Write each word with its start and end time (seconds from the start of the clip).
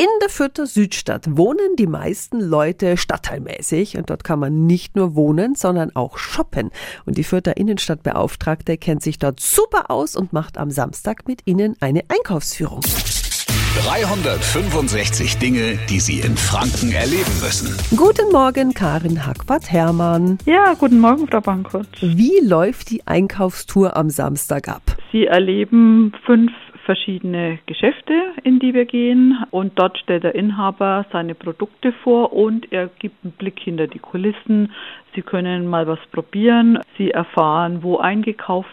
In 0.00 0.08
der 0.22 0.30
Fürther 0.30 0.64
Südstadt 0.64 1.36
wohnen 1.36 1.76
die 1.76 1.86
meisten 1.86 2.40
Leute 2.40 2.96
stadtteilmäßig 2.96 3.98
und 3.98 4.08
dort 4.08 4.24
kann 4.24 4.38
man 4.38 4.64
nicht 4.64 4.96
nur 4.96 5.14
wohnen, 5.14 5.54
sondern 5.54 5.94
auch 5.94 6.16
shoppen. 6.16 6.70
Und 7.04 7.18
die 7.18 7.22
Fürther 7.22 7.58
Innenstadtbeauftragte 7.58 8.78
kennt 8.78 9.02
sich 9.02 9.18
dort 9.18 9.40
super 9.40 9.90
aus 9.90 10.16
und 10.16 10.32
macht 10.32 10.56
am 10.56 10.70
Samstag 10.70 11.28
mit 11.28 11.42
Ihnen 11.44 11.76
eine 11.80 12.04
Einkaufsführung. 12.08 12.80
365 13.84 15.36
Dinge, 15.36 15.78
die 15.90 16.00
Sie 16.00 16.20
in 16.20 16.34
Franken 16.34 16.92
erleben 16.92 17.38
müssen. 17.42 17.76
Guten 17.94 18.32
Morgen, 18.32 18.72
Karin 18.72 19.26
Hackbart-Hermann. 19.26 20.38
Ja, 20.46 20.72
guten 20.78 21.00
Morgen, 21.00 21.28
Frau 21.28 21.42
Bankert. 21.42 21.88
Wie 22.00 22.40
läuft 22.42 22.88
die 22.88 23.06
Einkaufstour 23.06 23.98
am 23.98 24.08
Samstag 24.08 24.66
ab? 24.66 24.96
Sie 25.12 25.26
erleben 25.26 26.14
fünf 26.24 26.52
verschiedene 26.84 27.58
Geschäfte, 27.66 28.14
in 28.44 28.58
die 28.58 28.74
wir 28.74 28.84
gehen 28.84 29.38
und 29.50 29.78
dort 29.78 29.98
stellt 29.98 30.24
der 30.24 30.34
Inhaber 30.34 31.06
seine 31.12 31.34
Produkte 31.34 31.92
vor 32.04 32.32
und 32.32 32.72
er 32.72 32.88
gibt 32.98 33.24
einen 33.24 33.32
Blick 33.32 33.60
hinter 33.60 33.86
die 33.86 33.98
Kulissen. 33.98 34.72
Sie 35.14 35.22
können 35.22 35.66
mal 35.66 35.86
was 35.86 36.00
probieren, 36.12 36.78
Sie 36.96 37.10
erfahren, 37.10 37.82
wo 37.82 37.98
eingekauft 37.98 38.70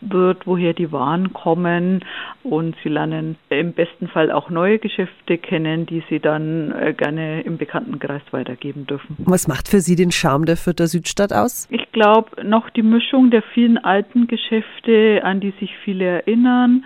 wird, 0.00 0.46
woher 0.46 0.72
die 0.72 0.92
Waren 0.92 1.32
kommen 1.32 2.04
und 2.42 2.76
sie 2.82 2.88
lernen 2.88 3.36
im 3.48 3.72
besten 3.72 4.08
Fall 4.08 4.30
auch 4.30 4.50
neue 4.50 4.78
Geschäfte 4.78 5.38
kennen, 5.38 5.86
die 5.86 6.02
sie 6.08 6.20
dann 6.20 6.72
äh, 6.72 6.92
gerne 6.92 7.42
im 7.42 7.58
Bekanntenkreis 7.58 8.22
weitergeben 8.30 8.86
dürfen. 8.86 9.16
Was 9.20 9.48
macht 9.48 9.68
für 9.68 9.80
Sie 9.80 9.96
den 9.96 10.10
Charme 10.10 10.44
der 10.44 10.56
Fürther 10.56 10.86
Südstadt 10.86 11.32
aus? 11.32 11.68
Ich 11.70 11.90
glaube, 11.92 12.44
noch 12.44 12.70
die 12.70 12.82
Mischung 12.82 13.30
der 13.30 13.42
vielen 13.54 13.78
alten 13.78 14.26
Geschäfte, 14.26 15.20
an 15.24 15.40
die 15.40 15.52
sich 15.60 15.74
viele 15.84 16.04
erinnern, 16.04 16.84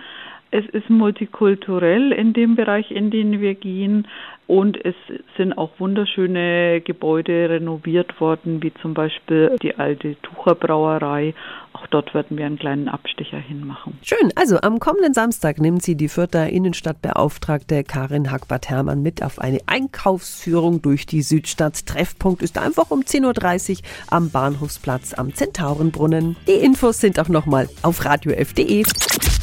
es 0.51 0.65
ist 0.67 0.89
multikulturell 0.89 2.11
in 2.11 2.33
dem 2.33 2.55
Bereich, 2.55 2.91
in 2.91 3.11
den 3.11 3.41
wir 3.41 3.55
gehen. 3.55 4.07
Und 4.47 4.77
es 4.85 4.93
sind 5.37 5.57
auch 5.57 5.71
wunderschöne 5.79 6.79
Gebäude 6.81 7.49
renoviert 7.49 8.21
worden, 8.21 8.61
wie 8.61 8.71
zum 8.79 8.93
Beispiel 8.93 9.55
die 9.63 9.75
alte 9.79 10.15
Tucherbrauerei. 10.21 11.33
Auch 11.73 11.87
dort 11.87 12.13
werden 12.13 12.37
wir 12.37 12.45
einen 12.45 12.59
kleinen 12.59 12.87
Abstecher 12.87 13.39
hinmachen. 13.39 13.97
Schön. 14.03 14.31
Also 14.35 14.61
am 14.61 14.79
kommenden 14.79 15.15
Samstag 15.15 15.59
nimmt 15.59 15.81
sie 15.81 15.95
die 15.95 16.09
Fürther 16.09 16.47
Innenstadtbeauftragte 16.47 17.83
Karin 17.83 18.31
Hackbart-Hermann 18.31 19.01
mit 19.01 19.23
auf 19.23 19.39
eine 19.39 19.59
Einkaufsführung 19.65 20.81
durch 20.81 21.07
die 21.07 21.23
Südstadt. 21.23 21.87
Treffpunkt 21.87 22.43
ist 22.43 22.59
einfach 22.59 22.91
um 22.91 23.01
10.30 23.01 23.79
Uhr 23.79 23.83
am 24.11 24.29
Bahnhofsplatz 24.29 25.15
am 25.15 25.33
Zentaurenbrunnen. 25.33 26.37
Die 26.47 26.63
Infos 26.63 26.99
sind 26.99 27.19
auch 27.19 27.29
nochmal 27.29 27.67
auf 27.81 28.05
radiof.de. 28.05 28.83